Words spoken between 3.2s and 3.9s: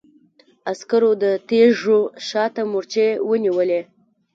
ونيولې.